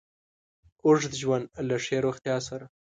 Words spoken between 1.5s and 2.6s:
له له ښې روغتیا